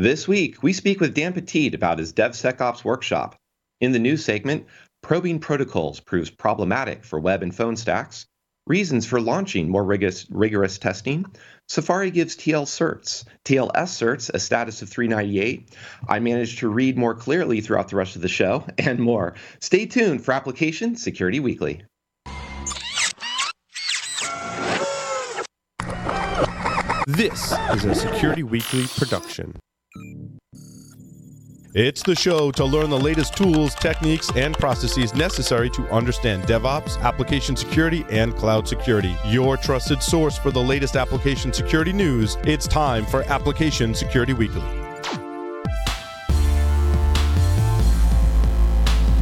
[0.00, 3.34] This week, we speak with Dan Petit about his DevSecOps workshop.
[3.80, 4.66] In the news segment,
[5.02, 8.24] probing protocols proves problematic for web and phone stacks,
[8.68, 11.26] reasons for launching more rigorous, rigorous testing,
[11.66, 15.74] Safari gives TL certs, TLS certs a status of 398.
[16.08, 19.34] I managed to read more clearly throughout the rest of the show and more.
[19.60, 21.82] Stay tuned for Application Security Weekly.
[27.08, 29.58] This is a Security Weekly production.
[31.74, 36.98] It's the show to learn the latest tools, techniques, and processes necessary to understand DevOps,
[37.02, 39.14] application security, and cloud security.
[39.26, 42.38] Your trusted source for the latest application security news.
[42.44, 44.87] It's time for Application Security Weekly.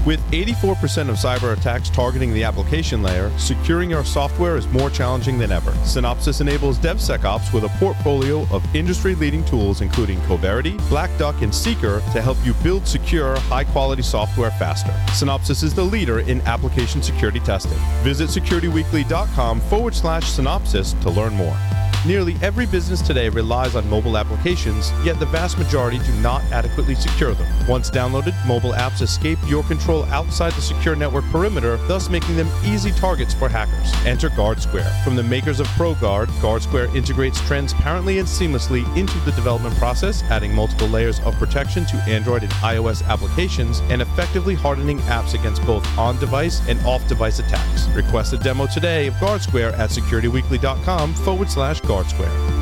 [0.07, 5.37] With 84% of cyber attacks targeting the application layer, securing your software is more challenging
[5.37, 5.73] than ever.
[5.83, 11.53] Synopsys enables DevSecOps with a portfolio of industry leading tools, including Coverity, Black Duck, and
[11.53, 14.93] Seeker, to help you build secure, high quality software faster.
[15.09, 17.79] Synopsys is the leader in application security testing.
[18.05, 21.57] Visit securityweekly.com forward slash synopsys to learn more.
[22.07, 26.95] Nearly every business today relies on mobile applications, yet the vast majority do not adequately
[26.95, 27.67] secure them.
[27.67, 32.49] Once downloaded, mobile apps escape your control outside the secure network perimeter, thus making them
[32.65, 33.93] easy targets for hackers.
[34.07, 35.03] Enter GuardSquare.
[35.03, 40.55] From the makers of ProGuard, GuardSquare integrates transparently and seamlessly into the development process, adding
[40.55, 45.85] multiple layers of protection to Android and iOS applications and effectively hardening apps against both
[45.99, 47.89] on device and off device attacks.
[47.89, 52.56] Request a demo today of GuardSquare at securityweekly.com forward slash GuardSquare.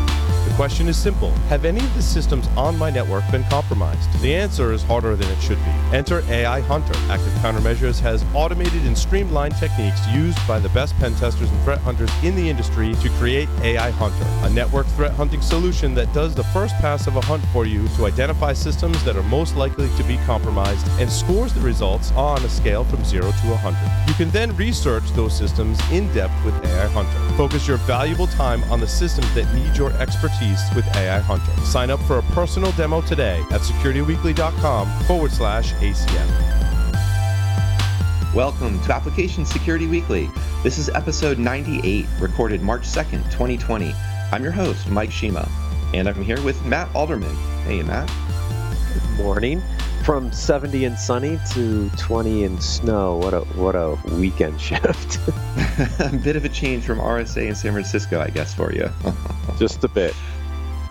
[0.55, 4.09] The question is simple Have any of the systems on my network been compromised?
[4.23, 5.71] The answer is harder than it should be.
[5.93, 6.95] Enter AI Hunter.
[7.11, 11.81] Active Countermeasures has automated and streamlined techniques used by the best pen testers and threat
[11.81, 16.37] hunters in the industry to create AI Hunter, a network threat hunting solution that does
[16.37, 19.89] the first pass of a hunt for you to identify systems that are most likely
[19.97, 24.09] to be compromised and scores the results on a scale from 0 to 100.
[24.09, 27.37] You can then research those systems in depth with AI Hunter.
[27.37, 30.44] Focus your valuable time on the systems that need your expertise
[30.75, 31.53] with AI Hunter.
[31.63, 36.29] Sign up for a personal demo today at securityweekly.com forward slash ACM.
[38.35, 40.29] Welcome to Application Security Weekly.
[40.63, 43.95] This is episode 98, recorded March 2nd, 2020.
[44.33, 45.47] I'm your host, Mike Shema,
[45.95, 47.35] and I'm here with Matt Alderman.
[47.65, 48.11] Hey, Matt.
[48.93, 49.63] Good morning.
[50.05, 53.17] From 70 and sunny to 20 and snow.
[53.17, 55.19] What a what a weekend shift.
[55.99, 58.89] a bit of a change from RSA in San Francisco, I guess, for you.
[59.59, 60.15] Just a bit.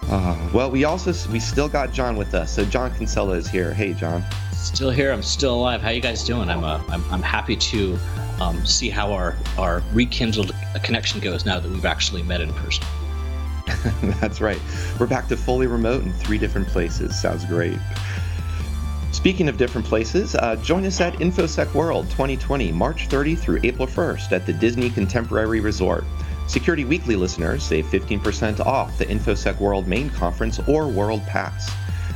[0.10, 2.54] Uh, well, we also we still got John with us.
[2.54, 3.74] So John Kinsella is here.
[3.74, 4.24] Hey, John.
[4.52, 5.12] Still here.
[5.12, 5.82] I'm still alive.
[5.82, 6.50] How you guys doing?
[6.50, 7.98] I'm uh, I'm, I'm happy to
[8.40, 10.54] um, see how our our rekindled
[10.84, 12.86] connection goes now that we've actually met in person.
[14.20, 14.60] That's right.
[15.00, 17.20] We're back to fully remote in three different places.
[17.20, 17.80] Sounds great.
[19.12, 23.88] Speaking of different places, uh, join us at InfoSec World 2020, March 30 through April
[23.88, 26.04] 1st at the Disney Contemporary Resort.
[26.48, 31.72] Security Weekly listeners save 15% off the InfoSec World main conference or World Pass.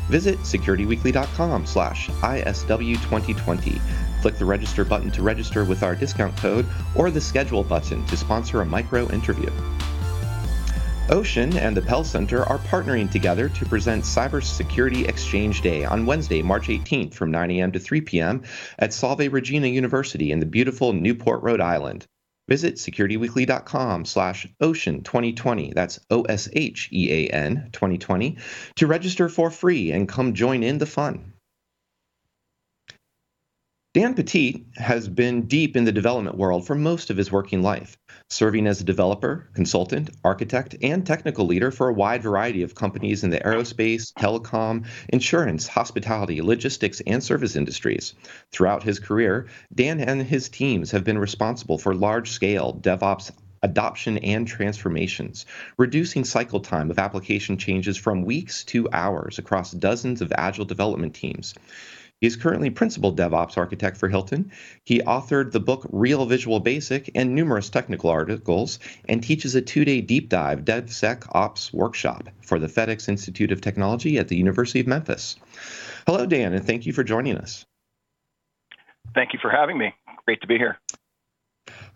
[0.09, 3.81] Visit securityweekly.com slash ISW2020.
[4.21, 8.17] Click the register button to register with our discount code or the schedule button to
[8.17, 9.49] sponsor a micro interview.
[11.09, 16.41] OSHEAN and the Pell Center are partnering together to present Cybersecurity Exchange Day on Wednesday,
[16.41, 17.71] March 18th from 9 a.m.
[17.71, 18.43] to 3 p.m.
[18.77, 22.07] at Salve Regina University in the beautiful Newport, Rhode Island.
[22.47, 28.37] Visit securityweekly.com slash ocean 2020, that's O-S-H-E-A-N 2020,
[28.75, 31.33] to register for free and come join in the fun.
[33.93, 37.97] Dan Petit has been deep in the development world for most of his working life,
[38.29, 43.23] serving as a developer, consultant, architect, and technical leader for a wide variety of companies
[43.23, 48.13] in the aerospace, telecom, insurance, hospitality, logistics, and service industries.
[48.51, 53.31] Throughout his career, Dan and his teams have been responsible for large scale DevOps
[53.63, 55.45] adoption and transformations,
[55.77, 61.15] reducing cycle time of application changes from weeks to hours across dozens of agile development
[61.15, 61.53] teams.
[62.19, 64.51] He's currently principal DevOps architect for Hilton.
[64.83, 69.85] He authored the book Real Visual Basic and numerous technical articles, and teaches a two
[69.85, 74.87] day deep dive DevSecOps workshop for the FedEx Institute of Technology at the University of
[74.87, 75.35] Memphis.
[76.07, 77.65] Hello, Dan, and thank you for joining us.
[79.13, 79.93] Thank you for having me.
[80.25, 80.79] Great to be here.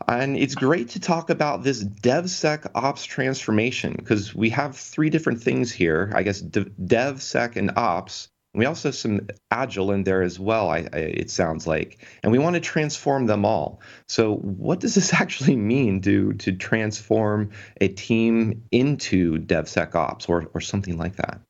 [0.07, 5.71] And it's great to talk about this DevSecOps transformation because we have three different things
[5.71, 6.11] here.
[6.15, 10.69] I guess DevSec and Ops we also have some agile in there as well.
[10.69, 13.81] I, I, it sounds like, and we want to transform them all.
[14.07, 20.61] So, what does this actually mean to to transform a team into DevSecOps or or
[20.61, 21.41] something like that?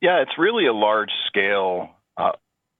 [0.00, 2.32] Yeah, it's really a large scale, uh,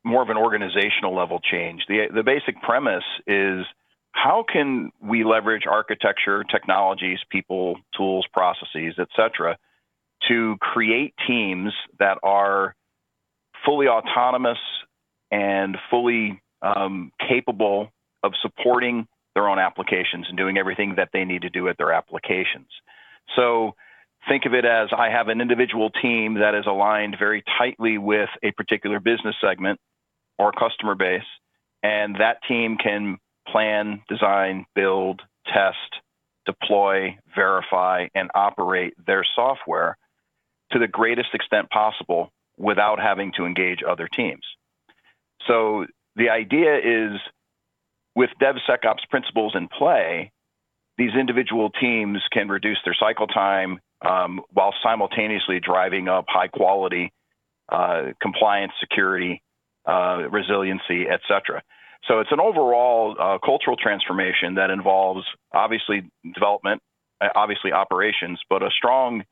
[0.05, 1.82] more of an organizational level change.
[1.87, 3.66] The, the basic premise is
[4.12, 9.58] how can we leverage architecture, technologies, people, tools, processes, et cetera,
[10.30, 12.74] to create teams that are
[13.66, 14.58] fully autonomous
[15.30, 17.90] and fully um, capable
[18.22, 21.92] of supporting their own applications and doing everything that they need to do at their
[21.92, 22.68] applications.
[23.36, 23.74] So
[24.28, 28.28] think of it as I have an individual team that is aligned very tightly with
[28.42, 29.78] a particular business segment
[30.38, 31.22] or customer base,
[31.82, 33.18] and that team can
[33.48, 36.02] plan, design, build, test,
[36.46, 39.96] deploy, verify, and operate their software
[40.72, 44.44] to the greatest extent possible without having to engage other teams.
[45.46, 45.87] So
[46.17, 47.19] the idea is
[48.14, 50.32] with DevSecOps principles in play,
[50.99, 57.12] these individual teams can reduce their cycle time um, while simultaneously driving up high quality
[57.70, 59.43] uh, compliance, security,
[59.87, 61.62] uh, resiliency, et cetera.
[62.08, 66.82] So it's an overall uh, cultural transformation that involves obviously development,
[67.20, 69.23] uh, obviously operations, but a strong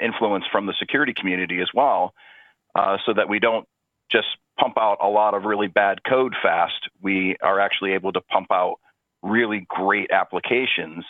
[0.00, 2.14] influence from the security community as well,
[2.74, 3.66] uh, so that we don't
[4.10, 4.28] just
[4.58, 6.88] pump out a lot of really bad code fast.
[7.00, 8.80] We are actually able to pump out
[9.22, 11.04] really great applications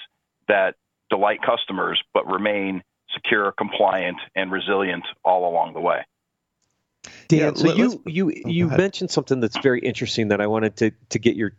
[0.48, 0.74] that
[1.10, 2.82] delight customers but remain
[3.14, 6.04] secure, compliant, and resilient all along the way.
[7.28, 10.90] Dan, yeah, so you you you mentioned something that's very interesting that I wanted to
[11.10, 11.52] to get your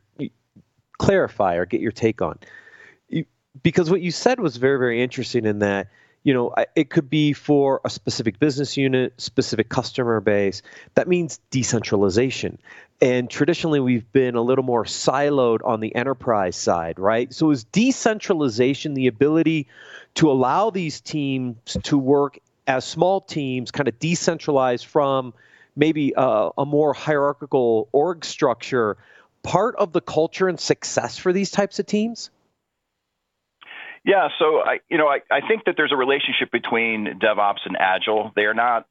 [0.99, 2.37] clarify or get your take on,
[3.63, 5.87] because what you said was very very interesting in that
[6.23, 10.61] you know it could be for a specific business unit specific customer base.
[10.95, 12.59] That means decentralization.
[13.01, 17.33] And traditionally we've been a little more siloed on the enterprise side right?
[17.33, 19.67] So is decentralization the ability
[20.15, 25.33] to allow these teams to work as small teams kind of decentralized from
[25.75, 28.97] maybe a, a more hierarchical org structure
[29.41, 32.29] part of the culture and success for these types of teams
[34.05, 37.75] yeah, so I, you know, I, I think that there's a relationship between DevOps and
[37.77, 38.31] Agile.
[38.35, 38.85] They are not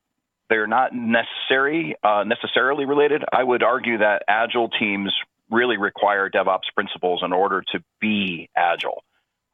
[0.51, 3.25] they're not necessary uh, necessarily related.
[3.33, 5.13] I would argue that Agile teams
[5.51, 9.03] really require DevOps principles in order to be Agile.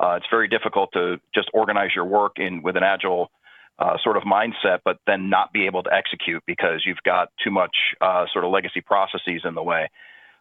[0.01, 3.31] Uh, it's very difficult to just organize your work in with an Agile
[3.79, 7.51] uh, sort of mindset, but then not be able to execute because you've got too
[7.51, 9.89] much uh, sort of legacy processes in the way.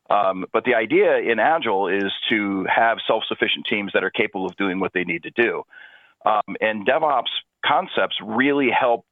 [0.09, 4.45] Um, but the idea in Agile is to have self sufficient teams that are capable
[4.45, 5.63] of doing what they need to do.
[6.25, 7.31] Um, and DevOps
[7.65, 9.05] concepts really help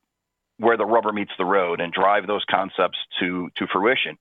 [0.57, 4.17] where the rubber meets the road and drive those concepts to, to fruition.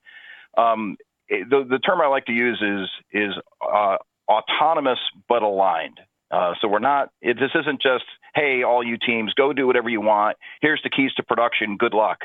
[0.56, 0.96] Um,
[1.28, 3.96] the, the term I like to use is, is uh,
[4.28, 6.00] autonomous but aligned.
[6.31, 9.88] Uh, so we're not, it, this isn't just, hey, all you teams, go do whatever
[9.88, 10.37] you want.
[10.62, 11.76] Here's the keys to production.
[11.76, 12.20] Good luck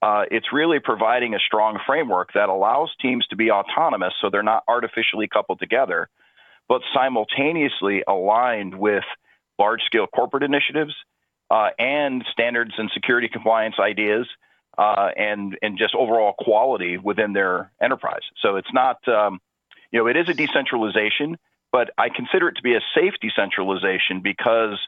[0.00, 4.42] uh, it's really providing a strong framework that allows teams to be autonomous so they're
[4.42, 6.08] not artificially coupled together,
[6.68, 9.04] but simultaneously aligned with
[9.58, 10.94] large scale corporate initiatives
[11.50, 14.26] uh, and standards and security compliance ideas.
[14.76, 18.20] Uh, and and just overall quality within their enterprise.
[18.40, 19.40] So it's not, um,
[19.90, 21.36] you know, it is a decentralization,
[21.72, 24.78] but I consider it to be a safe decentralization because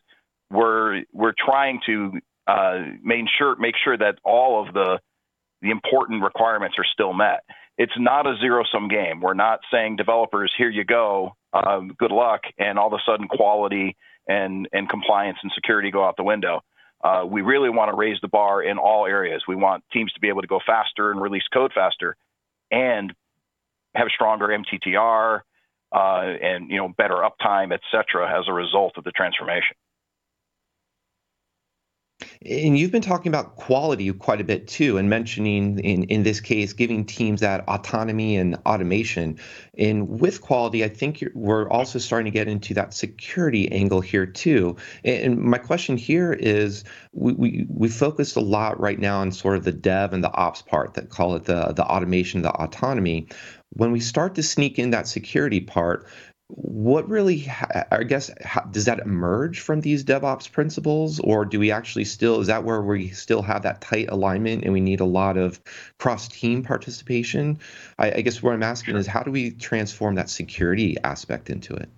[0.48, 4.98] we're we're trying to uh, make sure make sure that all of the
[5.62, 7.44] the important requirements are still met.
[7.76, 9.20] It's not a zero sum game.
[9.20, 13.28] We're not saying developers, here you go, um, good luck, and all of a sudden
[13.28, 16.62] quality and and compliance and security go out the window.
[17.02, 19.42] Uh, we really want to raise the bar in all areas.
[19.48, 22.16] We want teams to be able to go faster and release code faster,
[22.70, 23.14] and
[23.94, 25.40] have stronger MTTR
[25.92, 25.98] uh,
[26.42, 29.76] and you know better uptime, et cetera, as a result of the transformation.
[32.44, 36.40] And you've been talking about quality quite a bit too, and mentioning in, in this
[36.40, 39.38] case, giving teams that autonomy and automation.
[39.76, 44.26] And with quality, I think we're also starting to get into that security angle here
[44.26, 44.76] too.
[45.04, 49.56] And my question here is we, we, we focused a lot right now on sort
[49.56, 53.28] of the dev and the ops part that call it the, the automation, the autonomy.
[53.74, 56.06] When we start to sneak in that security part,
[56.56, 57.50] what really
[57.90, 62.40] i guess how, does that emerge from these devops principles or do we actually still
[62.40, 65.60] is that where we still have that tight alignment and we need a lot of
[65.98, 67.58] cross team participation?
[67.98, 71.74] I, I, guess what i'm asking is how do we transform that security aspect into
[71.74, 71.88] it?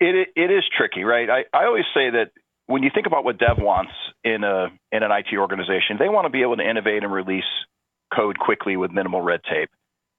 [0.00, 1.28] It, it is tricky right?
[1.30, 2.30] I, I always say that
[2.66, 6.26] when you think about what dev wants in a in an it organization they want
[6.26, 7.44] to be able to innovate and release
[8.14, 9.70] code quickly with minimal red tape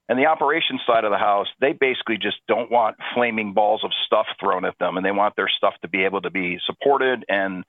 [0.08, 3.92] and the operations side of the house, they basically just don't want flaming balls of
[4.06, 7.26] stuff thrown at them, and they want their stuff to be able to be supported
[7.28, 7.64] and,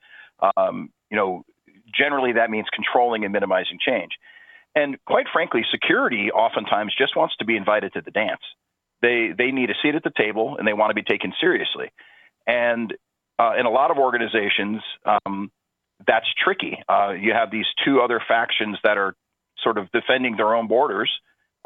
[0.57, 1.45] um, you know,
[1.95, 4.13] generally, that means controlling and minimizing change.
[4.75, 8.43] And quite frankly, security oftentimes just wants to be invited to the dance.
[9.03, 11.91] They they need a seat at the table and they want to be taken seriously.
[12.47, 12.95] And
[13.39, 15.51] uh, in a lot of organizations, um,
[16.07, 16.83] that's tricky.
[16.89, 19.15] Uh, you have these two other factions that are
[19.63, 21.11] sort of defending their own borders,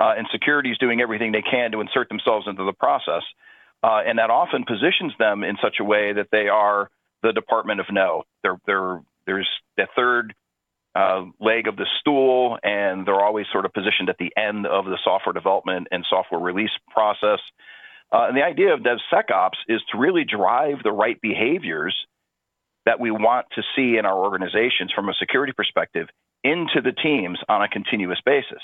[0.01, 3.23] uh, and security is doing everything they can to insert themselves into the process.
[3.83, 6.91] Uh, and that often positions them in such a way that they are
[7.23, 8.25] the Department of No.
[8.43, 10.35] They're, they're, there's the third
[10.95, 14.87] uh, leg of the stool, and they're always sort of positioned at the end of
[14.87, 17.41] the software development and software release process.
[18.13, 21.95] Uh, and the idea of DevSecOps is to really drive the right behaviors
[22.87, 26.09] that we want to see in our organizations from a security perspective
[26.43, 28.63] into the teams on a continuous basis.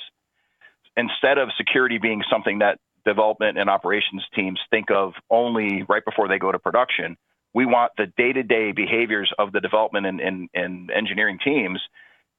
[0.96, 6.28] Instead of security being something that development and operations teams think of only right before
[6.28, 7.16] they go to production,
[7.54, 11.80] we want the day to day behaviors of the development and, and, and, engineering teams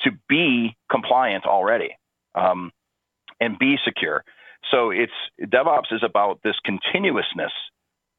[0.02, 1.90] to be compliant already
[2.36, 2.72] um,
[3.40, 4.24] and be secure.
[4.72, 5.12] So it's
[5.42, 7.52] DevOps is about this continuousness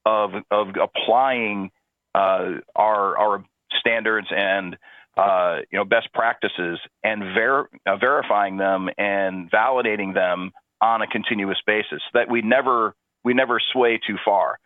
[0.04, 1.71] of, of applying
[2.14, 3.45] uh, our, our
[3.78, 4.76] standards and
[5.19, 11.07] uh, you know best practices and ver- uh, verifying them and validating them on a
[11.09, 12.95] continuous basis that we never
[13.25, 14.59] we never sway too far.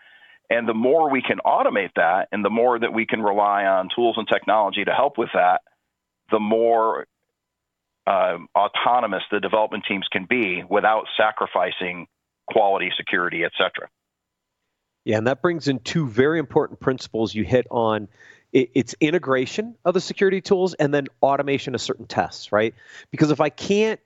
[0.50, 3.88] And the more we can automate that and the more that we can rely on
[3.94, 5.62] tools and technology to help with that
[6.30, 7.06] the more
[8.06, 12.06] uh, autonomous the development teams can be without sacrificing
[12.50, 13.88] quality security et cetera.
[15.04, 18.08] Yeah and that brings in two very important principles you hit on
[18.52, 22.74] it's integration of the security tools and then automation of certain tests, right?
[23.10, 24.00] Because if I can't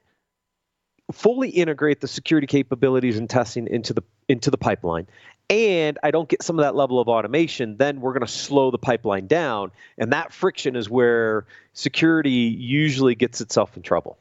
[1.13, 5.07] fully integrate the security capabilities and testing into the into the pipeline
[5.49, 8.71] and I don't get some of that level of automation, then we're going to slow
[8.71, 9.71] the pipeline down.
[9.97, 14.19] And that friction is where security usually gets itself in trouble.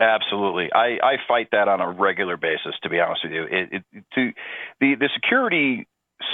[0.00, 2.74] Absolutely, I, I fight that on a regular basis.
[2.82, 4.32] To be honest with you, it, it, to
[4.80, 5.86] the the security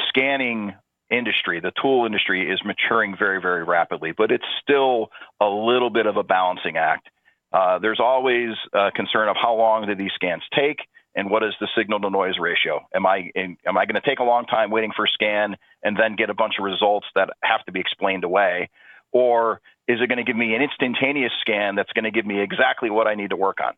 [0.09, 0.75] scanning
[1.10, 6.06] industry, the tool industry, is maturing very, very rapidly, but it's still a little bit
[6.06, 7.08] of a balancing act.
[7.52, 10.78] Uh, there's always a concern of how long do these scans take,
[11.14, 12.80] and what is the signal to noise ratio?
[12.94, 15.56] Am I in, am I going to take a long time waiting for a scan
[15.82, 18.70] and then get a bunch of results that have to be explained away,
[19.12, 22.40] or is it going to give me an instantaneous scan that's going to give me
[22.40, 23.74] exactly what I need to work on?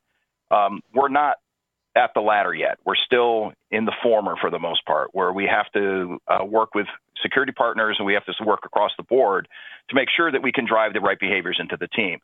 [0.50, 1.36] Um, we're not
[1.94, 2.78] at the latter yet.
[2.84, 6.74] We're still in the former for the most part, where we have to uh, work
[6.74, 6.86] with
[7.22, 9.48] security partners and we have to work across the board
[9.90, 12.18] to make sure that we can drive the right behaviors into the team.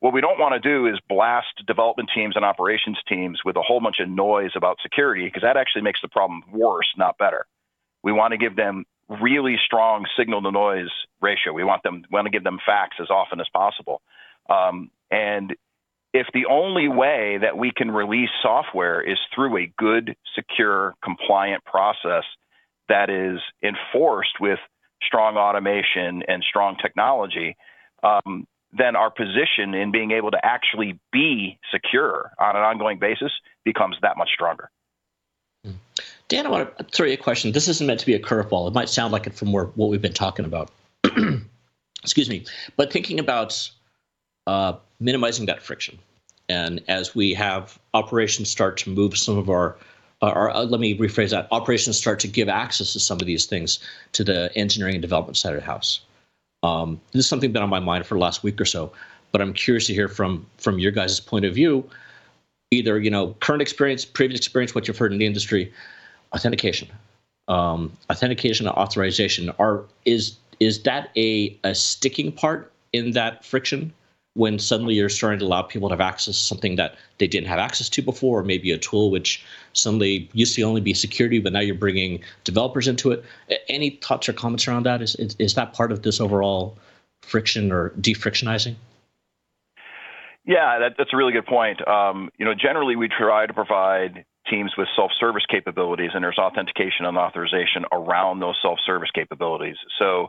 [0.00, 3.62] What we don't want to do is blast development teams and operations teams with a
[3.62, 7.46] whole bunch of noise about security because that actually makes the problem worse, not better.
[8.04, 11.52] We want to give them really strong signal to noise ratio.
[11.52, 14.00] We want them want to give them facts as often as possible.
[14.48, 15.54] Um, and
[16.12, 21.64] if the only way that we can release software is through a good, secure, compliant
[21.64, 22.24] process
[22.88, 24.58] that is enforced with
[25.02, 27.56] strong automation and strong technology,
[28.02, 28.46] um,
[28.76, 33.32] then our position in being able to actually be secure on an ongoing basis
[33.64, 34.70] becomes that much stronger.
[36.28, 37.52] Dan, I want to throw you a question.
[37.52, 38.68] This isn't meant to be a curveball.
[38.68, 40.70] It might sound like it from what we've been talking about.
[42.02, 42.44] Excuse me.
[42.76, 43.70] But thinking about
[44.48, 45.98] uh, minimizing that friction.
[46.48, 49.76] And as we have operations start to move some of our,
[50.22, 53.44] our, uh, let me rephrase that, operations start to give access to some of these
[53.44, 53.78] things
[54.12, 56.00] to the engineering and development side of the house.
[56.62, 58.90] Um, this is something been on my mind for the last week or so,
[59.32, 61.88] but I'm curious to hear from from your guys' point of view,
[62.70, 65.72] either you know current experience, previous experience, what you've heard in the industry,
[66.34, 66.88] authentication,
[67.46, 69.52] um, authentication, and authorization.
[69.60, 73.92] Are is is that a a sticking part in that friction?
[74.38, 77.48] When suddenly you're starting to allow people to have access to something that they didn't
[77.48, 81.40] have access to before, or maybe a tool which suddenly used to only be security,
[81.40, 83.24] but now you're bringing developers into it.
[83.68, 85.02] Any thoughts or comments around that?
[85.02, 86.78] Is, is, is that part of this overall
[87.22, 88.76] friction or defrictionizing?
[90.44, 91.86] Yeah, that, that's a really good point.
[91.86, 97.04] Um, you know, generally we try to provide teams with self-service capabilities, and there's authentication
[97.04, 99.76] and authorization around those self-service capabilities.
[99.98, 100.28] So,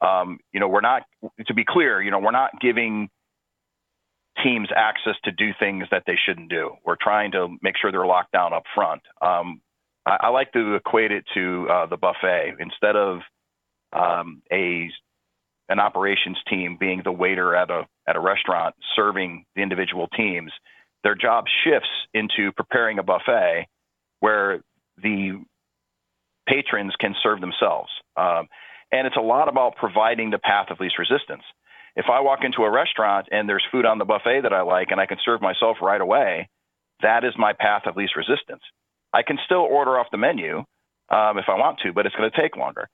[0.00, 1.02] um, you know, we're not,
[1.48, 3.10] to be clear, you know, we're not giving
[4.42, 6.72] teams access to do things that they shouldn't do.
[6.84, 9.02] We're trying to make sure they're locked down up front.
[9.20, 9.60] Um,
[10.06, 12.56] I, I, like to equate it to uh, the buffet.
[12.58, 13.20] Instead of
[13.92, 14.90] um, a
[15.68, 20.52] an operations team being the waiter at a at a restaurant serving the individual teams,
[21.04, 23.66] their job shifts into preparing a buffet
[24.20, 24.60] where
[25.02, 25.42] the
[26.48, 27.90] patrons can serve themselves.
[28.16, 28.48] Um,
[28.90, 31.42] and it's a lot about providing the path of least resistance
[31.98, 34.92] If I walk into a restaurant and there's food on the buffet that I like
[34.92, 36.48] and I can serve myself right away,
[37.02, 38.62] that is my path of least resistance.
[39.12, 40.58] I can still order off the menu
[41.10, 42.88] um, if I want to, but it's going to take longer.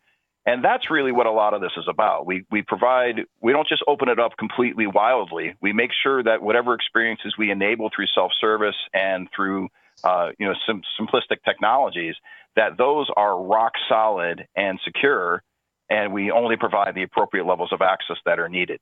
[0.46, 2.24] And that's really what a lot of this is about.
[2.24, 5.54] We we provide we don't just open it up completely wildly.
[5.60, 9.68] We make sure that whatever experiences we enable through self-service and through
[10.02, 12.14] uh, you know some simplistic technologies
[12.56, 15.42] that those are rock solid and secure,
[15.90, 18.80] and we only provide the appropriate levels of access that are needed.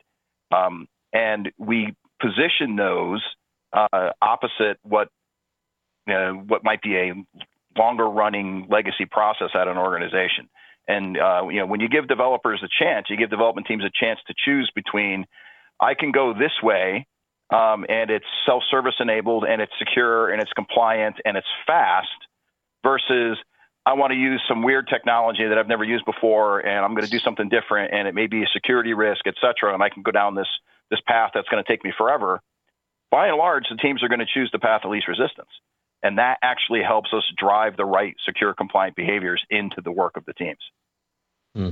[0.53, 3.23] Um, and we position those
[3.73, 5.09] uh, opposite what
[6.07, 7.13] what might be a
[7.79, 10.49] longer running legacy process at an organization.
[10.89, 13.91] And uh, you know, when you give developers a chance, you give development teams a
[13.95, 15.27] chance to choose between
[15.81, 17.07] I can go this way,
[17.51, 22.09] um, and it's self-service enabled, and it's secure, and it's compliant, and it's fast,
[22.85, 23.39] versus
[23.85, 27.05] I want to use some weird technology that I've never used before, and I'm going
[27.05, 29.89] to do something different, and it may be a security risk, et cetera, and I
[29.89, 30.49] can go down this
[30.91, 32.41] this path that's going to take me forever.
[33.11, 35.49] By and large, the teams are going to choose the path of least resistance.
[36.03, 40.25] And that actually helps us drive the right secure compliant behaviors into the work of
[40.27, 40.59] the teams.
[41.55, 41.71] Hmm.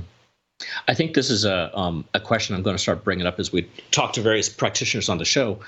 [0.87, 3.51] I think this is a, um, a question I'm going to start bringing up as
[3.51, 5.59] we talk to various practitioners on the show.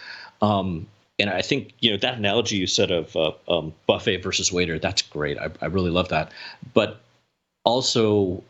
[0.42, 0.88] Um,
[1.20, 4.80] and I think you know that analogy you said of uh, um, buffet versus waiter.
[4.80, 5.38] That's great.
[5.38, 6.32] I, I really love that.
[6.74, 7.00] But
[7.64, 8.44] also,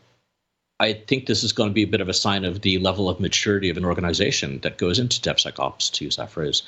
[0.80, 3.08] I think this is going to be a bit of a sign of the level
[3.08, 6.62] of maturity of an organization that goes into DevSecOps, to use that phrase.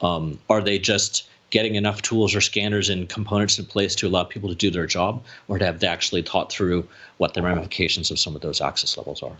[0.00, 4.24] Um, are they just getting enough tools or scanners and components in place to allow
[4.24, 8.18] people to do their job, or have they actually thought through what the ramifications of
[8.18, 9.36] some of those access levels are?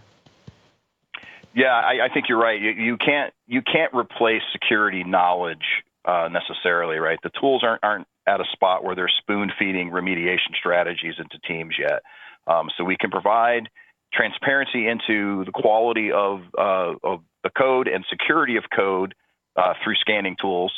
[1.55, 2.61] Yeah, I, I think you're right.
[2.61, 7.19] You, you, can't you can't replace security knowledge uh, necessarily, right?
[7.23, 11.75] The tools aren't aren't at a spot where they're spoon feeding remediation strategies into teams
[11.79, 12.03] yet.
[12.47, 13.69] Um, so we can provide
[14.13, 19.15] transparency into the quality of uh, of the code and security of code
[19.57, 20.73] uh, through scanning tools.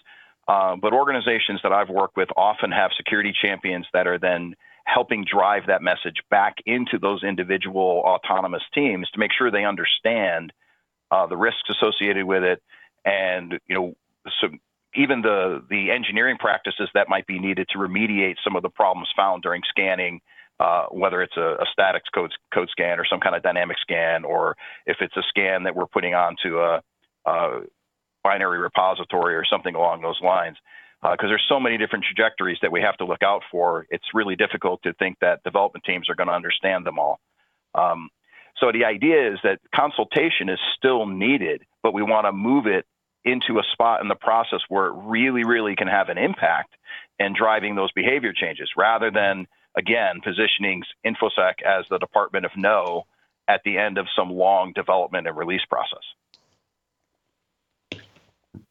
[0.47, 5.25] Uh, but organizations that I've worked with often have security champions that are then helping
[5.25, 10.53] drive that message back into those individual autonomous teams to make sure they understand
[11.11, 12.63] uh, the risks associated with it,
[13.07, 13.95] and you know,
[14.41, 14.49] so
[14.97, 19.09] even the the engineering practices that might be needed to remediate some of the problems
[19.17, 20.21] found during scanning.
[20.61, 24.25] Uh, whether it's a, a static code, code scan or some kind of dynamic scan,
[24.25, 26.81] or if it's a scan that we're putting onto a,
[27.27, 27.63] a
[28.23, 30.57] binary repository or something along those lines.
[31.03, 34.05] Because uh, there's so many different trajectories that we have to look out for, it's
[34.15, 37.19] really difficult to think that development teams are going to understand them all.
[37.75, 38.09] Um,
[38.59, 42.87] so the idea is that consultation is still needed, but we want to move it
[43.25, 46.75] into a spot in the process where it really, really can have an impact
[47.19, 53.07] and driving those behavior changes rather than, again, positioning InfoSec as the department of no
[53.49, 56.03] at the end of some long development and release process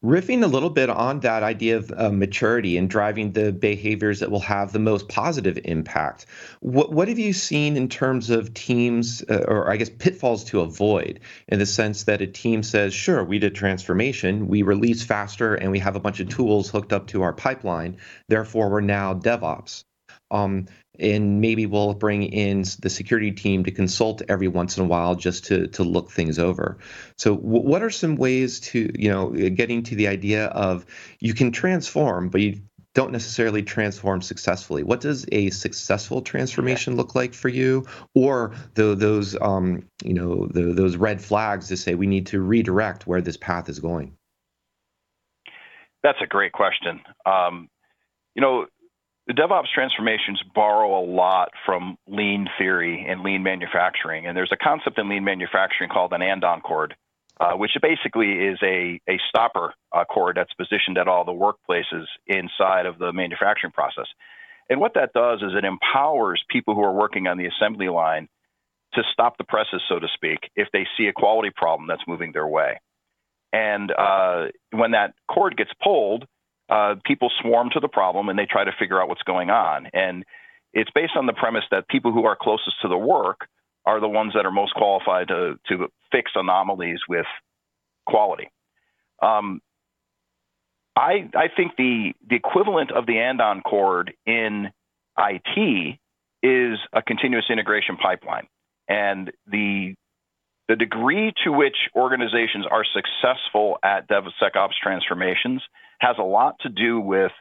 [0.04, 4.30] riffing a little bit on that idea of uh, maturity and driving the behaviors that
[4.30, 6.26] will have the most positive impact.
[6.60, 10.60] What, what have you seen in terms of teams uh, or i guess pitfalls to
[10.60, 15.54] avoid in the sense that a team says sure we did transformation we release faster
[15.54, 17.96] and we have a bunch of tools hooked up to our pipeline
[18.28, 19.84] therefore we're now devops.
[20.30, 20.66] Um,
[20.98, 25.14] and maybe we'll bring in the security team to consult every once in a while
[25.14, 26.78] just to to look things over.
[27.16, 30.86] So, w- what are some ways to you know getting to the idea of
[31.18, 32.62] you can transform, but you
[32.94, 34.84] don't necessarily transform successfully.
[34.84, 40.46] What does a successful transformation look like for you, or the, those um, you know
[40.46, 44.16] the, those red flags to say we need to redirect where this path is going?
[46.02, 47.00] That's a great question.
[47.26, 47.68] Um,
[48.34, 48.66] you know,
[49.26, 54.26] the DevOps transformations borrow a lot from lean theory and lean manufacturing.
[54.26, 56.94] And there's a concept in lean manufacturing called an andon cord,
[57.40, 62.04] uh, which basically is a, a stopper uh, cord that's positioned at all the workplaces
[62.26, 64.06] inside of the manufacturing process.
[64.68, 68.28] And what that does is it empowers people who are working on the assembly line
[68.94, 72.32] to stop the presses, so to speak, if they see a quality problem that's moving
[72.32, 72.80] their way.
[73.52, 76.26] And uh, when that cord gets pulled,
[76.68, 79.88] uh, people swarm to the problem and they try to figure out what's going on.
[79.92, 80.24] And
[80.72, 83.46] it's based on the premise that people who are closest to the work
[83.86, 87.26] are the ones that are most qualified to, to fix anomalies with
[88.06, 88.48] quality.
[89.22, 89.60] Um,
[90.96, 94.70] I, I think the, the equivalent of the andon cord in
[95.18, 95.98] IT
[96.42, 98.46] is a continuous integration pipeline.
[98.88, 99.94] And the,
[100.68, 105.62] the degree to which organizations are successful at DevSecOps transformations
[106.00, 107.32] has a lot to do with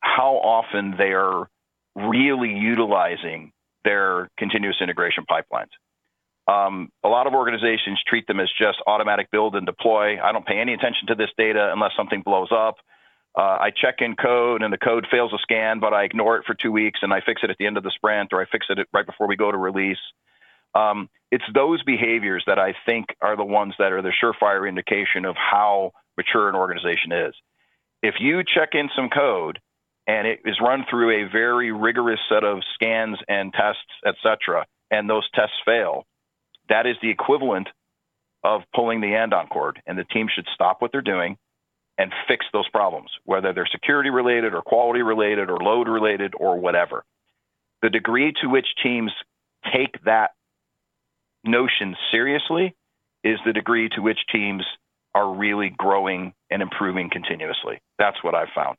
[0.00, 1.48] how often they are
[1.94, 3.52] really utilizing
[3.84, 5.70] their continuous integration pipelines.
[6.46, 10.20] Um, a lot of organizations treat them as just automatic build and deploy.
[10.20, 12.76] I don't pay any attention to this data unless something blows up.
[13.36, 16.44] Uh, I check in code and the code fails a scan, but I ignore it
[16.46, 18.46] for two weeks and I fix it at the end of the sprint or I
[18.46, 19.98] fix it right before we go to release.
[20.74, 25.24] Um, it's those behaviors that I think are the ones that are the surefire indication
[25.24, 27.34] of how mature an organization is.
[28.04, 29.58] If you check in some code
[30.06, 34.66] and it is run through a very rigorous set of scans and tests, et cetera,
[34.90, 36.04] and those tests fail,
[36.68, 37.66] that is the equivalent
[38.44, 39.80] of pulling the andon cord.
[39.86, 41.38] And the team should stop what they're doing
[41.96, 46.60] and fix those problems, whether they're security related or quality related or load related or
[46.60, 47.06] whatever.
[47.80, 49.12] The degree to which teams
[49.72, 50.32] take that
[51.42, 52.76] notion seriously
[53.22, 54.66] is the degree to which teams
[55.14, 57.80] are really growing and improving continuously.
[57.98, 58.76] That's what I've found.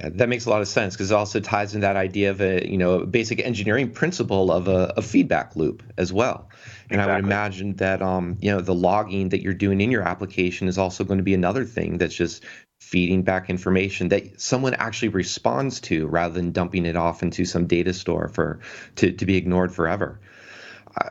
[0.00, 2.68] That makes a lot of sense because it also ties in that idea of a
[2.68, 6.50] you know basic engineering principle of a, a feedback loop as well.
[6.90, 7.12] And exactly.
[7.12, 10.66] I would imagine that um, you know the logging that you're doing in your application
[10.66, 12.44] is also going to be another thing that's just
[12.80, 17.66] feeding back information that someone actually responds to rather than dumping it off into some
[17.66, 18.60] data store for
[18.96, 20.20] to, to be ignored forever.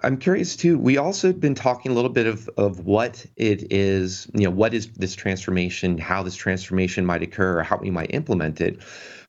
[0.04, 0.78] I'm curious too.
[0.78, 4.74] We also been talking a little bit of, of what it is, you know, what
[4.74, 8.82] is this transformation, how this transformation might occur, or how we might implement it.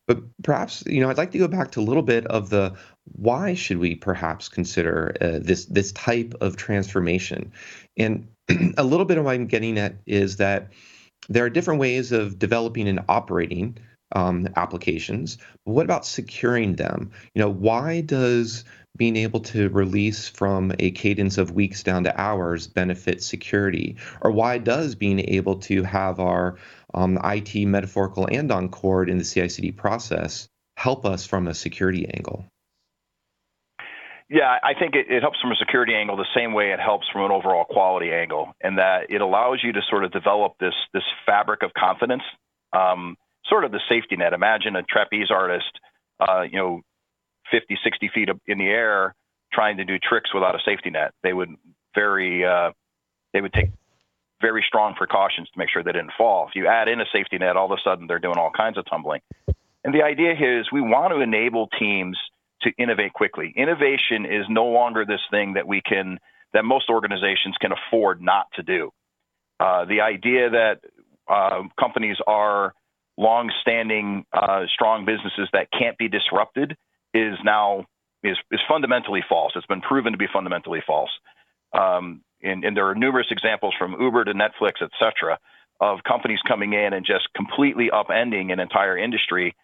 [0.07, 2.75] But perhaps, you know, I'd like to go back to a little bit of the
[3.05, 7.53] why should we perhaps consider uh, this this type of transformation,
[7.97, 8.29] and
[8.77, 10.73] a little bit of what I'm getting at is that
[11.29, 13.79] there are different ways of developing and operating
[14.12, 15.38] um, applications.
[15.64, 17.11] But what about securing them?
[17.35, 18.64] You know, why does
[18.96, 23.96] being able to release from a cadence of weeks down to hours benefit security?
[24.20, 26.57] Or why does being able to have our
[26.92, 32.46] um, IT metaphorical andon cord in the CI/CD process help us from a security angle?
[34.30, 37.07] Yeah, I think it, it, helps from a security angle the same way it helps
[37.12, 40.74] from an overall quality angle, and that it allows you to sort of develop this
[40.94, 42.22] this fabric of confidence,
[42.72, 44.33] um, sort of the safety net.
[44.33, 45.78] Imagine a trapeze artist,
[46.20, 46.80] uh, you know,
[47.55, 49.14] 50, 60 feet in the air
[49.53, 51.12] trying to do tricks without a safety net.
[51.23, 51.51] They would
[51.95, 52.73] very, uh,
[53.33, 53.71] they would take
[54.40, 56.49] very strong precautions to make sure they didn't fall.
[56.49, 58.77] If you add in a safety net, all of a sudden they're doing all kinds
[58.77, 59.21] of tumbling.
[59.85, 62.19] And the idea here is we want to enable teams
[62.62, 63.53] to innovate quickly.
[63.57, 66.19] Innovation is no longer this thing that we can,
[66.53, 68.90] that most organizations can afford not to do.
[69.61, 70.81] Uh, the idea that
[71.29, 72.75] uh, companies are
[73.17, 76.77] long-standing, uh, strong businesses that can't be disrupted
[77.14, 77.87] is now
[78.22, 79.53] is is fundamentally false.
[79.57, 81.11] It's been proven to be fundamentally false.
[81.72, 85.38] Um, and, and there are numerous examples from Uber to Netflix, et cetera,
[85.81, 89.57] of companies coming in and just completely upending an entire industry,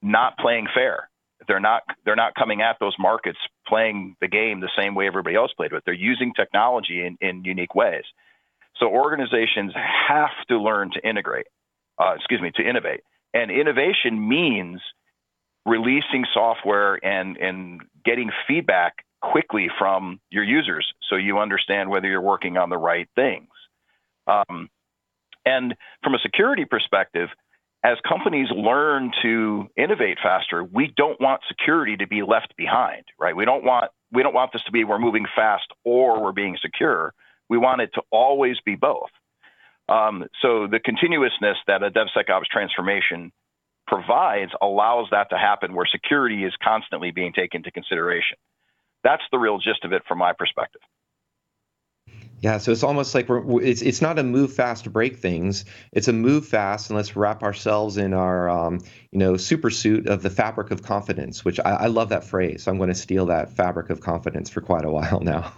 [0.00, 1.08] not playing fair.
[1.46, 5.36] They're not they're not coming at those markets playing the game the same way everybody
[5.36, 5.82] else played it.
[5.84, 8.04] They're using technology in, in unique ways.
[8.78, 9.72] So organizations
[10.08, 11.46] have to learn to integrate.
[11.98, 13.00] Uh, excuse me, to innovate.
[13.34, 14.80] And innovation means
[15.64, 22.20] releasing software and and getting feedback quickly from your users so you understand whether you're
[22.20, 23.48] working on the right things.
[24.26, 24.68] Um,
[25.44, 27.28] and from a security perspective,
[27.84, 33.34] as companies learn to innovate faster, we don't want security to be left behind, right?
[33.34, 36.56] We don't want we don't want this to be we're moving fast or we're being
[36.60, 37.14] secure.
[37.48, 39.10] We want it to always be both.
[39.88, 43.32] Um, so the continuousness that a DevSecOps transformation
[43.92, 48.38] provides allows that to happen where security is constantly being taken into consideration.
[49.04, 50.80] That's the real gist of it from my perspective.
[52.42, 55.64] Yeah, so it's almost like we're it's it's not a move fast to break things.
[55.92, 58.80] It's a move fast and let's wrap ourselves in our um,
[59.12, 62.64] you know super suit of the fabric of confidence, which I, I love that phrase.
[62.64, 65.52] So I'm going to steal that fabric of confidence for quite a while now.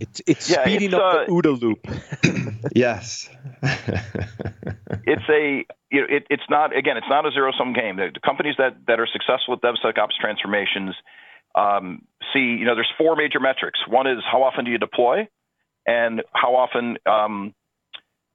[0.00, 2.64] it's it's yeah, speeding it's, up uh, the OODA loop.
[2.74, 3.28] yes.
[5.04, 7.96] it's a you know it, it's not again it's not a zero sum game.
[7.96, 10.94] The, the companies that that are successful with DevSecOps transformations
[11.54, 12.00] um,
[12.32, 13.80] see you know there's four major metrics.
[13.86, 15.28] One is how often do you deploy
[15.86, 17.54] and how often, um,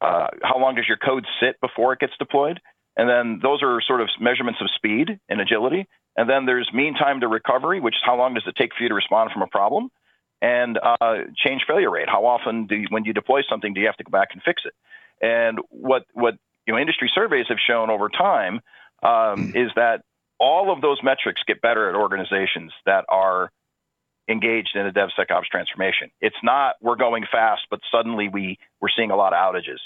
[0.01, 2.59] uh, how long does your code sit before it gets deployed?
[2.97, 5.87] And then those are sort of measurements of speed and agility.
[6.17, 8.83] And then there's mean time to recovery, which is how long does it take for
[8.83, 9.89] you to respond from a problem?
[10.41, 12.07] And uh, change failure rate.
[12.07, 14.41] How often do you, when you deploy something, do you have to go back and
[14.43, 14.73] fix it?
[15.21, 16.35] And what what
[16.67, 18.59] you know industry surveys have shown over time
[19.01, 20.01] um, is that
[20.39, 23.51] all of those metrics get better at organizations that are
[24.29, 26.09] engaged in a DevSecOps transformation.
[26.21, 29.79] It's not we're going fast, but suddenly we we're seeing a lot of outages.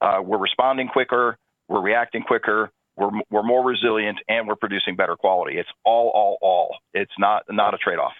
[0.00, 1.36] Uh, we're responding quicker,
[1.68, 5.58] we're reacting quicker, we're we're more resilient, and we're producing better quality.
[5.58, 6.76] It's all all all.
[6.92, 8.14] It's not not a trade off.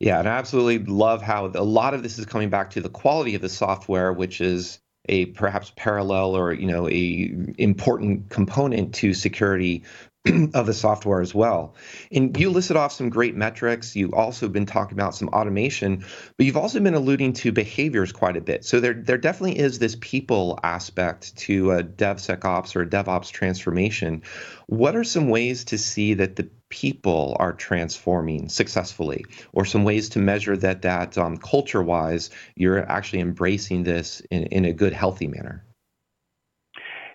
[0.00, 2.90] Yeah, and I absolutely love how a lot of this is coming back to the
[2.90, 8.94] quality of the software, which is a perhaps parallel or you know a important component
[8.96, 9.84] to security
[10.54, 11.74] of the software as well.
[12.12, 13.96] And you listed off some great metrics.
[13.96, 16.04] You've also been talking about some automation,
[16.36, 18.64] but you've also been alluding to behaviors quite a bit.
[18.64, 24.22] So there, there definitely is this people aspect to a DevSecOps or a DevOps transformation.
[24.66, 30.10] What are some ways to see that the people are transforming successfully, or some ways
[30.10, 35.26] to measure that that um, culture-wise you're actually embracing this in, in a good, healthy
[35.26, 35.64] manner?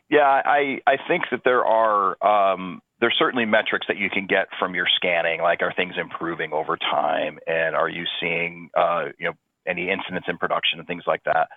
[0.10, 4.48] Yeah, I I think that there are um, there's certainly metrics that you can get
[4.60, 9.28] from your scanning, like are things improving over time, and are you seeing uh, you
[9.28, 9.34] know
[9.68, 11.50] any incidents in production and things like that.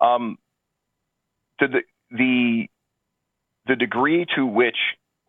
[0.00, 0.38] Um,
[1.58, 2.66] the the
[3.66, 4.76] the degree to which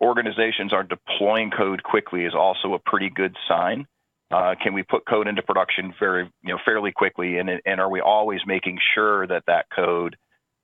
[0.00, 3.86] organizations are deploying code quickly is also a pretty good sign.
[4.30, 7.90] Uh, can we put code into production very you know fairly quickly, and and are
[7.90, 10.16] we always making sure that that code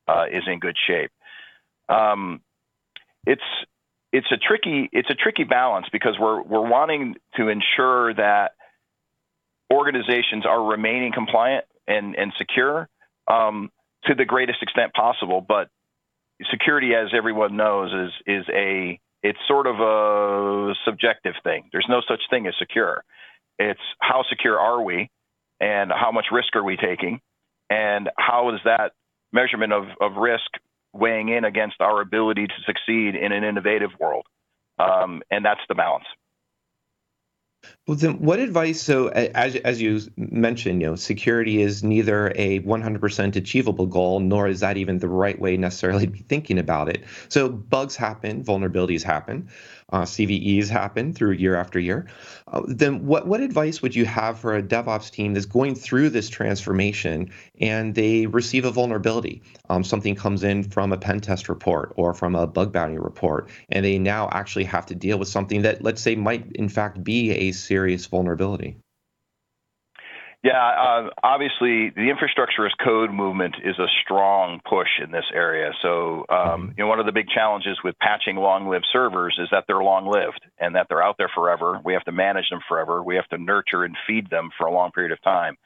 [0.07, 1.11] uh, is in good shape?
[1.89, 2.41] Um,
[3.27, 3.43] it's
[4.13, 8.53] it's a tricky it's a tricky balance because we're we're wanting to ensure that
[9.73, 12.89] organizations are remaining compliant and and secure
[13.27, 13.71] um,
[14.05, 15.45] to the greatest extent possible.
[15.47, 15.69] But
[16.51, 21.71] security, as everyone knows, is is a it's sort of a subjective thing.
[21.73, 23.05] There's no such thing as secure.
[23.59, 25.11] It's how secure are we,
[25.61, 27.21] and how much risk are we taking,
[27.71, 28.93] and how is that
[29.33, 30.51] measurement of, of risk
[30.93, 34.27] weighing in against our ability to succeed in an innovative world.
[34.79, 36.05] Um, and that's the balance.
[37.87, 38.83] Well, then, what advice?
[38.83, 44.49] So, as as you mentioned, you know, security is neither a 100% achievable goal, nor
[44.49, 47.05] is that even the right way necessarily to be thinking about it.
[47.29, 49.49] So, bugs happen, vulnerabilities happen
[49.93, 52.07] uh, CVEs happen through year after year.
[52.49, 56.11] Uh, then, what what advice would you have for a DevOps team that's going through
[56.11, 59.43] this transformation and they receive a vulnerability?
[59.69, 63.51] Um, something comes in from a pen test report or from a bug bounty report,
[63.69, 67.05] and they now actually have to deal with something that, let's say, might in fact
[67.05, 68.82] be a serious vulnerability.
[70.43, 75.71] Yeah, uh, obviously the infrastructure as code movement is a strong push in this area.
[75.83, 76.69] So, um, mm-hmm.
[76.71, 80.41] you know, one of the big challenges with patching long-lived servers is that they're long-lived
[80.59, 81.81] and that they're out there forever.
[81.85, 83.05] We have to manage them forever.
[83.05, 85.57] We have to nurture and feed them for a long period of time.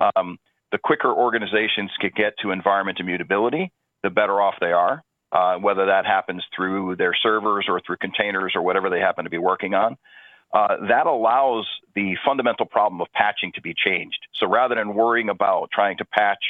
[0.00, 0.38] Um,
[0.72, 3.70] the quicker organizations can get to environment immutability,
[4.02, 5.04] the better off they are.
[5.32, 9.30] Uh, whether that happens through their servers or through containers or whatever they happen to
[9.30, 9.96] be working on.
[10.52, 14.18] Uh, that allows the fundamental problem of patching to be changed.
[14.34, 16.42] So rather than worrying about trying to patch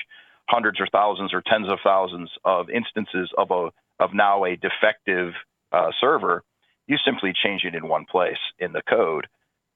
[0.48, 5.32] hundreds or thousands or tens of thousands of instances of a of now a defective
[5.72, 6.44] uh, server,
[6.86, 9.26] you simply change it in one place in the code,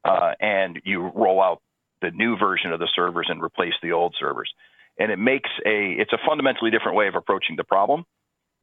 [0.04, 1.62] uh, and you roll out
[2.02, 4.52] the new version of the servers and replace the old servers.
[4.98, 8.04] And it makes a it's a fundamentally different way of approaching the problem.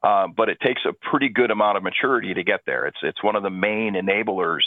[0.03, 2.85] Uh, but it takes a pretty good amount of maturity to get there.
[2.85, 4.61] It's it's one of the main enablers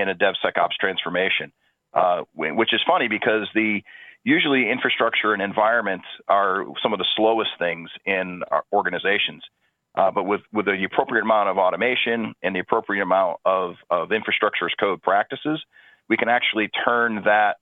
[0.00, 1.52] in a DevSecOps transformation,
[1.92, 3.80] uh, which is funny because the
[4.24, 9.42] usually infrastructure and environment are some of the slowest things in organizations.
[9.96, 14.10] Uh, but with, with the appropriate amount of automation and the appropriate amount of, of
[14.10, 15.62] infrastructure as code practices,
[16.08, 17.56] we can actually turn that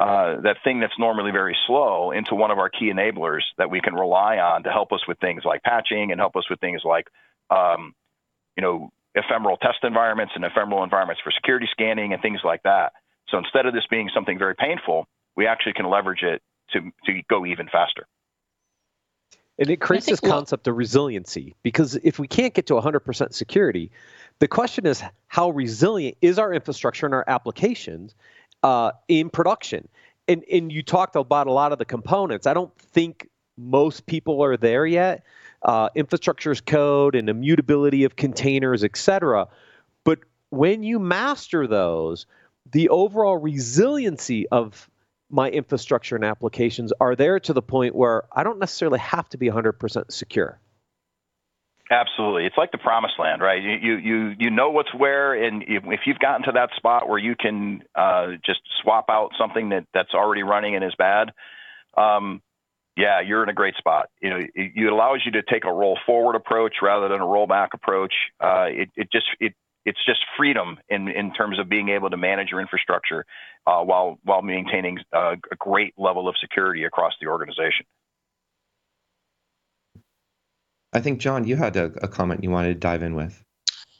[0.00, 3.80] uh, that thing that's normally very slow into one of our key enablers that we
[3.80, 6.80] can rely on to help us with things like patching and help us with things
[6.84, 7.06] like
[7.50, 7.94] um,
[8.56, 12.92] you know ephemeral test environments and ephemeral environments for security scanning and things like that.
[13.28, 17.22] So instead of this being something very painful, we actually can leverage it to, to
[17.28, 18.06] go even faster.
[19.58, 23.90] And it creates this concept of resiliency because if we can't get to 100% security,
[24.38, 28.14] the question is how resilient is our infrastructure and our applications
[28.62, 29.88] uh, in production?
[30.26, 32.46] And, and you talked about a lot of the components.
[32.46, 35.24] I don't think most people are there yet
[35.64, 39.48] uh, infrastructure as code and immutability of containers, et cetera.
[40.04, 40.20] But
[40.50, 42.26] when you master those,
[42.70, 44.88] the overall resiliency of
[45.30, 49.38] my infrastructure and applications are there to the point where I don't necessarily have to
[49.38, 50.60] be 100% secure.
[51.90, 53.62] Absolutely, it's like the promised land, right?
[53.62, 57.34] You you you know what's where, and if you've gotten to that spot where you
[57.38, 61.32] can uh, just swap out something that that's already running and is bad,
[61.98, 62.40] um,
[62.96, 64.06] yeah, you're in a great spot.
[64.20, 67.26] You know, it, it allows you to take a roll forward approach rather than a
[67.26, 68.12] roll back approach.
[68.40, 72.16] Uh, it, it just it it's just freedom in in terms of being able to
[72.16, 73.24] manage your infrastructure
[73.66, 77.86] uh, while while maintaining uh, a great level of security across the organization.
[80.92, 83.42] I think John, you had a, a comment you wanted to dive in with.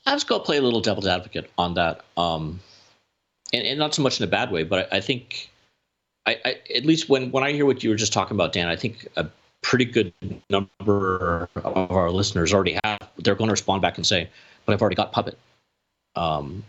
[0.04, 2.60] I was going to play a little devil's advocate on that, um,
[3.52, 5.50] and, and, not so much in a bad way, but I, I think
[6.26, 8.68] I, I, at least when when I hear what you were just talking about, Dan,
[8.68, 9.26] I think a
[9.62, 10.12] pretty good
[10.50, 12.98] number of our listeners already have.
[13.18, 14.28] They're going to respond back and say,
[14.64, 15.38] "But I've already got Puppet."
[16.14, 16.64] Um,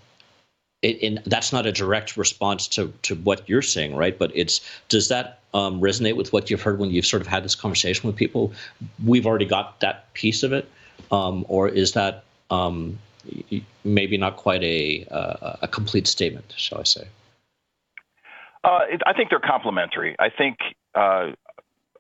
[0.82, 4.18] it, and that's not a direct response to to what you're saying, right?
[4.18, 7.44] But it's does that um, resonate with what you've heard when you've sort of had
[7.44, 8.54] this conversation with people?
[9.06, 10.70] We've already got that piece of it,
[11.12, 12.98] um, or is that um,
[13.84, 17.08] maybe not quite a uh, a complete statement, shall I say?
[18.64, 20.16] Uh, I think they're complementary.
[20.18, 20.58] I think
[20.96, 21.32] uh,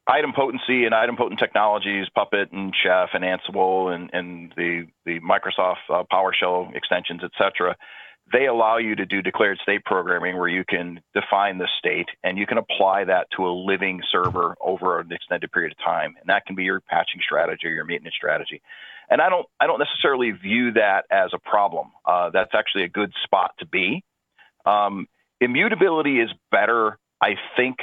[0.07, 7.21] idempotency and idempotent technologies, Puppet and Chef and Ansible and, the Microsoft uh, PowerShell extensions,
[7.23, 7.75] et cetera,
[8.31, 12.37] they allow you to do declared state programming where you can define the state and
[12.37, 16.29] you can apply that to a living server over an extended period of time, and
[16.29, 18.61] that can be your patching strategy or your maintenance strategy.
[19.09, 21.91] And I don't I don't necessarily view that as a problem.
[22.05, 24.03] Uh, that's actually a good spot to be.
[24.65, 25.07] Um,
[25.41, 27.77] Immutability is better, I think,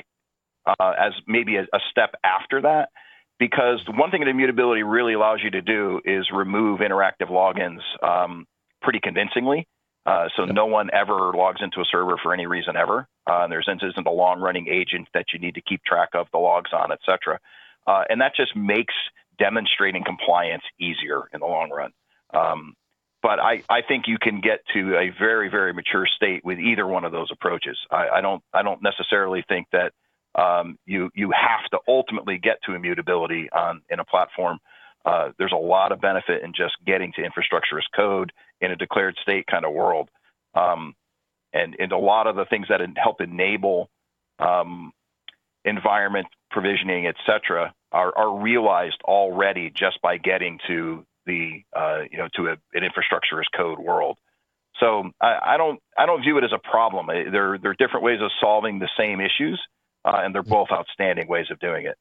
[0.66, 2.90] uh, as maybe a, a, step after that,
[3.38, 7.80] because the one thing that immutability really allows you to do is remove interactive logins
[8.02, 8.46] um,
[8.82, 9.66] pretty convincingly.
[10.06, 13.06] Uh, so no one ever logs into a server for any reason ever.
[13.28, 16.38] Uh, and there isn't a long-running agent that you need to keep track of the
[16.38, 17.38] logs on, et cetera.
[17.86, 18.94] Uh, and that just makes
[19.38, 21.92] demonstrating compliance easier in the long run.
[22.32, 22.74] Um,
[23.22, 26.86] but I, I think you can get to a very very mature state with either
[26.86, 27.78] one of those approaches.
[27.90, 29.92] I, I don't I don't necessarily think that
[30.34, 34.58] um, you you have to ultimately get to immutability on in a platform.
[35.04, 38.76] Uh, there's a lot of benefit in just getting to infrastructure as code in a
[38.76, 40.08] declared state kind of world,
[40.54, 40.94] um,
[41.52, 43.88] and and a lot of the things that help enable
[44.38, 44.92] um,
[45.64, 52.18] environment provisioning, et cetera, are, are realized already just by getting to the uh, you
[52.18, 54.18] know to a, an infrastructure as code world.
[54.78, 57.06] So I, I, don't I don't view it as a problem.
[57.06, 59.60] There there are different ways of solving the same issues,
[60.04, 61.96] uh, and they're both outstanding ways of doing it.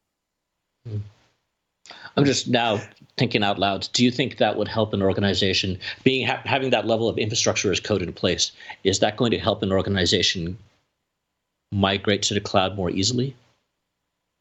[2.16, 2.80] I'm just now
[3.18, 3.88] thinking out loud.
[3.94, 7.72] Do you think that would help an organization being ha- having that level of infrastructure
[7.72, 8.52] as code in place?
[8.84, 10.58] Is that going to help an organization
[11.72, 13.36] migrate to the cloud more easily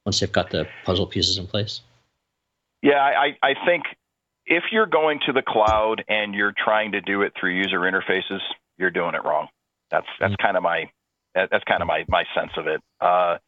[0.05, 1.81] once they've got the puzzle pieces in place?
[2.83, 3.85] Yeah, I, I think
[4.49, 8.41] if you're going to the cloud and you're trying to do it through user interfaces,
[8.79, 9.49] you're doing it wrong.
[9.91, 10.43] That's that's mm-hmm.
[10.43, 10.91] kind of my
[11.35, 12.81] that's kind of my my sense of it.
[13.01, 13.39] Uh,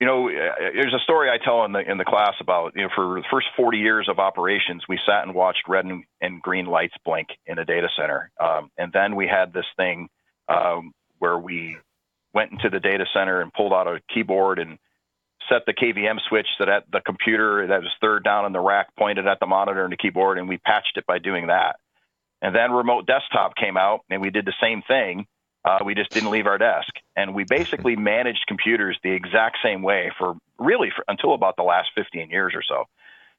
[0.00, 2.82] you know, uh, there's a story I tell in the in the class about you
[2.82, 6.40] know for the first 40 years of operations, we sat and watched red and, and
[6.40, 10.08] green lights blink in a data center, um, and then we had this thing
[10.48, 11.76] um, where we
[12.32, 14.78] went into the data center and pulled out a keyboard and
[15.48, 18.94] set the KVM switch that at the computer that was third down in the rack
[18.96, 21.76] pointed at the monitor and the keyboard, and we patched it by doing that.
[22.40, 25.26] And then remote desktop came out, and we did the same thing.
[25.64, 29.82] Uh, we just didn't leave our desk, and we basically managed computers the exact same
[29.82, 32.84] way for really for, until about the last 15 years or so.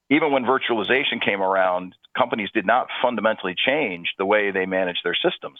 [0.10, 5.16] Even when virtualization came around, companies did not fundamentally change the way they managed their
[5.16, 5.60] systems.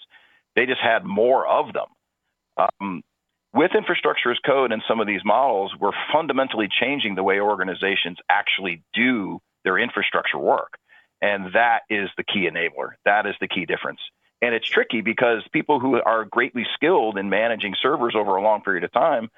[0.56, 1.88] They just had more of them.
[2.58, 3.04] Um,
[3.54, 8.18] with infrastructure as code and some of these models, we're fundamentally changing the way organizations
[8.30, 10.74] actually do their infrastructure work.
[11.22, 12.92] And that is the key enabler.
[13.06, 14.00] That is the key difference.
[14.42, 18.62] And it's tricky because people who are greatly skilled in managing servers over a long
[18.62, 19.30] period of time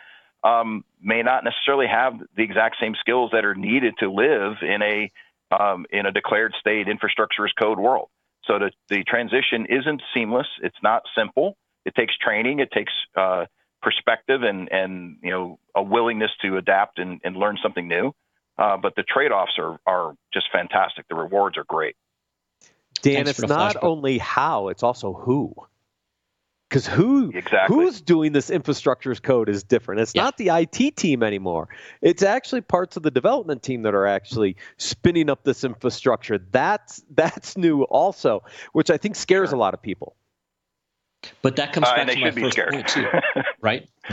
[0.44, 4.82] um, may not necessarily have the exact same skills that are needed to live in
[4.82, 5.12] a
[5.52, 8.10] um, in a declared state infrastructure as code world.
[8.46, 10.48] So the, the transition isn't seamless.
[10.64, 11.56] It's not simple.
[11.86, 12.60] It takes training.
[12.60, 13.46] It takes uh,
[13.86, 18.14] perspective and and you know a willingness to adapt and, and learn something new.
[18.58, 21.08] Uh, but the trade-offs are are just fantastic.
[21.08, 21.96] The rewards are great.
[23.02, 25.54] Dan, Thanks it's not only how, it's also who.
[26.68, 27.76] Because who exactly.
[27.76, 30.02] who's doing this infrastructure as code is different.
[30.02, 30.24] It's yeah.
[30.24, 31.70] not the IT team anymore.
[32.02, 36.40] It's actually parts of the development team that are actually spinning up this infrastructure.
[36.40, 38.44] That's that's new also,
[38.74, 39.56] which I think scares sure.
[39.56, 40.16] a lot of people.
[41.42, 42.72] But that comes uh, back to my first scared.
[42.72, 43.08] point too,
[43.62, 43.88] right?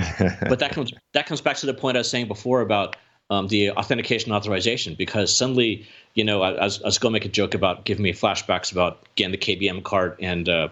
[0.49, 2.97] but that comes that comes back to the point I was saying before about
[3.31, 7.15] um, the authentication authorization because suddenly, you know, I, I, was, I, was, going to
[7.15, 10.69] make a joke about giving me flashbacks about getting the KVM card and uh,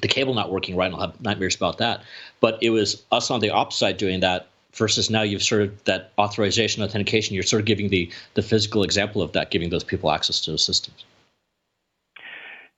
[0.00, 0.86] the cable not working right.
[0.86, 2.02] And I'll have nightmares about that.
[2.40, 5.84] But it was us on the opposite side doing that versus now you've sort of
[5.84, 7.34] that authorization authentication.
[7.34, 10.50] You're sort of giving the the physical example of that, giving those people access to
[10.50, 11.04] the systems.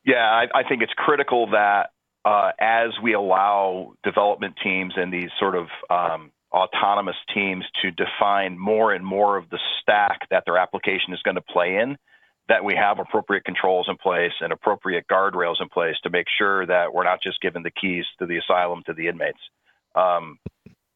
[0.05, 1.91] Yeah, I, I think it's critical that
[2.25, 8.59] uh, as we allow development teams and these sort of um, autonomous teams to define
[8.59, 11.97] more and more of the stack that their application is going to play in,
[12.49, 16.67] that we have appropriate controls in place and appropriate guardrails in place to make sure
[16.67, 19.39] that we're not just giving the keys to the asylum to the inmates.
[19.95, 20.39] Um,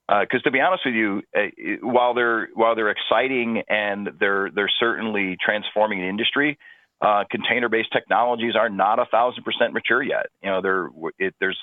[0.09, 1.49] Because uh, to be honest with you, uh,
[1.83, 6.59] while they're while they're exciting and they're they're certainly transforming the industry,
[7.03, 10.27] uh, container-based technologies are not a thousand percent mature yet.
[10.43, 10.89] You know, they're
[11.19, 11.59] it, there's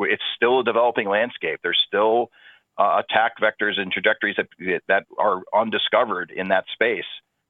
[0.00, 1.58] it's still a developing landscape.
[1.62, 2.30] There's still
[2.78, 7.04] uh, attack vectors and trajectories that that are undiscovered in that space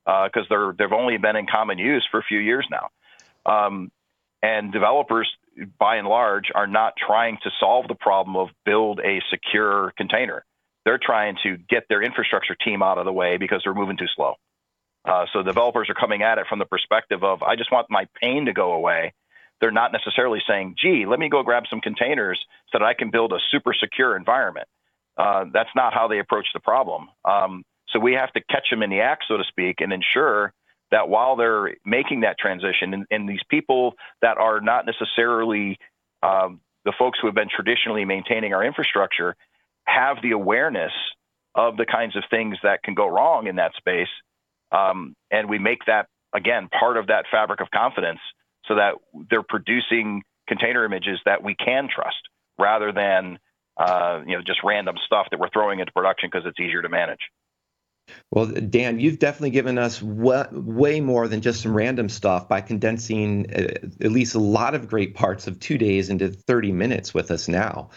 [0.04, 2.88] because uh, they're they've only been in common use for a few years now.
[3.46, 3.92] Um,
[4.42, 5.30] and developers,
[5.78, 10.44] by and large, are not trying to solve the problem of build a secure container.
[10.84, 14.08] They're trying to get their infrastructure team out of the way because they're moving too
[14.14, 14.34] slow.
[15.04, 18.06] Uh, so developers are coming at it from the perspective of, I just want my
[18.20, 19.12] pain to go away.
[19.60, 22.40] They're not necessarily saying, gee, let me go grab some containers
[22.72, 24.66] so that I can build a super secure environment.
[25.16, 27.08] Uh, that's not how they approach the problem.
[27.24, 30.52] Um, so we have to catch them in the act, so to speak, and ensure
[30.90, 35.78] that while they're making that transition, and, and these people that are not necessarily
[36.22, 39.36] um, the folks who have been traditionally maintaining our infrastructure
[39.84, 40.92] have the awareness
[41.54, 44.08] of the kinds of things that can go wrong in that space.
[44.72, 48.20] Um, and we make that, again, part of that fabric of confidence
[48.66, 48.94] so that
[49.30, 52.16] they're producing container images that we can trust
[52.58, 53.38] rather than
[53.76, 56.88] uh, you know just random stuff that we're throwing into production because it's easier to
[56.88, 57.20] manage.
[58.30, 63.50] Well, Dan, you've definitely given us way more than just some random stuff by condensing
[63.54, 67.30] uh, at least a lot of great parts of two days into 30 minutes with
[67.30, 67.90] us now.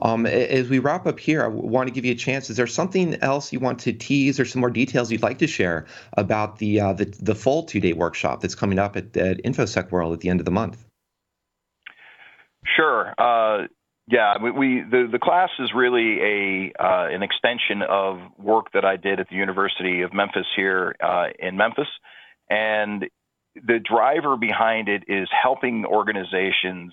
[0.00, 2.50] Um, as we wrap up here, I want to give you a chance.
[2.50, 5.46] Is there something else you want to tease or some more details you'd like to
[5.46, 9.42] share about the uh, the, the, full two day workshop that's coming up at, at
[9.44, 10.84] InfoSec World at the end of the month?
[12.64, 13.14] Sure.
[13.18, 13.68] Uh,
[14.06, 18.84] yeah, we, we, the the class is really a uh, an extension of work that
[18.84, 21.88] I did at the University of Memphis here uh, in Memphis,
[22.50, 23.06] and
[23.54, 26.92] the driver behind it is helping organizations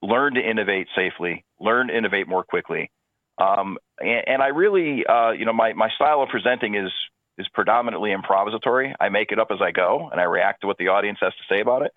[0.00, 2.90] learn to innovate safely, learn to innovate more quickly.
[3.36, 6.90] Um, and, and, I really, uh, you know, my my style of presenting is
[7.36, 8.94] is predominantly improvisatory.
[8.98, 11.32] I make it up as I go, and I react to what the audience has
[11.34, 11.92] to say about it.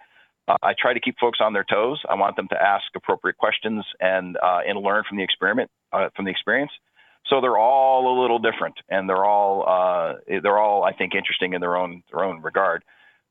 [0.47, 2.01] Uh, I try to keep folks on their toes.
[2.09, 6.09] I want them to ask appropriate questions and uh, and learn from the experiment uh,
[6.15, 6.71] from the experience.
[7.27, 11.53] So they're all a little different, and they're all uh, they're all I think interesting
[11.53, 12.83] in their own their own regard.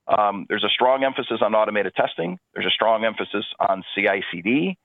[0.09, 2.39] Um, there's a strong emphasis on automated testing.
[2.55, 4.77] There's a strong emphasis on CI/CD.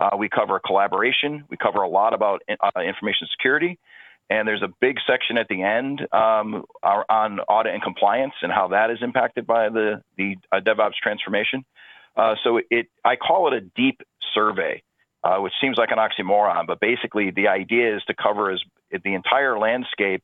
[0.00, 1.44] Uh, we cover collaboration.
[1.48, 3.78] We cover a lot about uh, information security.
[4.30, 8.68] And there's a big section at the end um, on audit and compliance and how
[8.68, 11.64] that is impacted by the, the uh, DevOps transformation.
[12.16, 14.00] Uh, so it, I call it a deep
[14.34, 14.82] survey,
[15.22, 18.60] uh, which seems like an oxymoron, but basically the idea is to cover as,
[19.02, 20.22] the entire landscape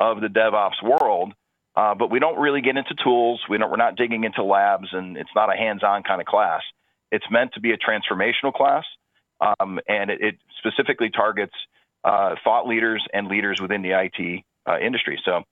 [0.00, 1.32] of the DevOps world.
[1.76, 3.40] Uh, but we don't really get into tools.
[3.48, 6.62] We don't, we're not digging into labs, and it's not a hands-on kind of class.
[7.12, 8.84] It's meant to be a transformational class,
[9.40, 11.54] um, and it, it specifically targets
[12.04, 15.20] uh, thought leaders and leaders within the IT uh, industry.
[15.24, 15.42] So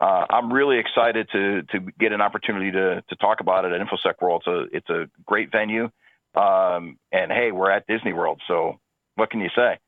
[0.00, 3.80] uh, I'm really excited to to get an opportunity to to talk about it at
[3.80, 4.42] InfoSec World.
[4.46, 5.90] It's a it's a great venue,
[6.34, 8.80] um, and hey, we're at Disney World, so
[9.14, 9.78] what can you say?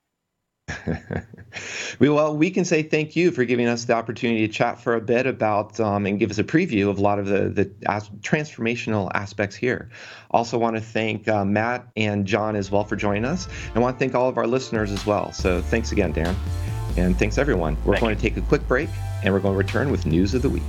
[2.01, 5.01] well, we can say thank you for giving us the opportunity to chat for a
[5.01, 8.09] bit about um, and give us a preview of a lot of the, the as,
[8.21, 9.91] transformational aspects here.
[10.31, 13.97] Also, want to thank uh, Matt and John as well for joining us, and want
[13.97, 15.33] to thank all of our listeners as well.
[15.33, 16.35] So, thanks again, Dan,
[16.97, 17.77] and thanks everyone.
[17.85, 18.17] We're thank going you.
[18.17, 18.89] to take a quick break,
[19.23, 20.63] and we're going to return with news of the week.